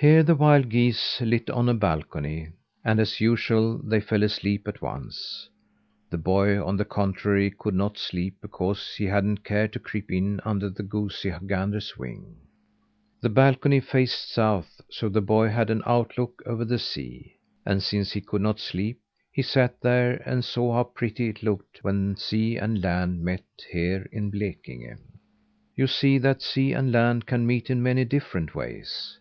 Here 0.00 0.22
the 0.22 0.34
wild 0.34 0.70
geese 0.70 1.20
lit 1.20 1.50
on 1.50 1.68
a 1.68 1.74
balcony, 1.74 2.52
and, 2.82 2.98
as 2.98 3.20
usual, 3.20 3.76
they 3.76 4.00
fell 4.00 4.22
asleep 4.22 4.66
at 4.66 4.80
once. 4.80 5.50
The 6.08 6.16
boy, 6.16 6.58
on 6.64 6.78
the 6.78 6.86
contrary, 6.86 7.50
could 7.50 7.74
not 7.74 7.98
sleep 7.98 8.36
because 8.40 8.94
he 8.96 9.04
hadn't 9.04 9.44
cared 9.44 9.74
to 9.74 9.78
creep 9.78 10.10
in 10.10 10.40
under 10.42 10.70
the 10.70 10.82
goosey 10.84 11.34
gander's 11.46 11.98
wing. 11.98 12.36
The 13.20 13.28
balcony 13.28 13.78
faced 13.78 14.32
south, 14.32 14.80
so 14.88 15.10
the 15.10 15.20
boy 15.20 15.48
had 15.50 15.68
an 15.68 15.82
outlook 15.84 16.42
over 16.46 16.64
the 16.64 16.78
sea. 16.78 17.36
And 17.66 17.82
since 17.82 18.12
he 18.12 18.22
could 18.22 18.40
not 18.40 18.58
sleep, 18.58 19.00
he 19.30 19.42
sat 19.42 19.82
there 19.82 20.22
and 20.26 20.42
saw 20.42 20.76
how 20.76 20.84
pretty 20.84 21.28
it 21.28 21.42
looked 21.42 21.84
when 21.84 22.16
sea 22.16 22.56
and 22.56 22.82
land 22.82 23.22
meet, 23.22 23.44
here 23.70 24.08
in 24.12 24.30
Blekinge. 24.30 24.96
You 25.76 25.86
see 25.86 26.16
that 26.16 26.40
sea 26.40 26.72
and 26.72 26.90
land 26.90 27.26
can 27.26 27.46
meet 27.46 27.68
in 27.68 27.82
many 27.82 28.06
different 28.06 28.54
ways. 28.54 29.18